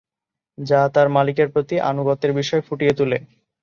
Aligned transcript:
যা 0.57 0.79
তার 0.93 1.07
মালিকের 1.09 1.47
প্রতি 1.53 1.75
আনুগত্যের 1.91 2.31
বিষয় 2.39 2.61
ফুটিয়ে 2.67 2.93
তুলে। 2.93 3.17